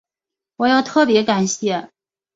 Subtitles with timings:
[0.55, 1.91] 我要特別感谢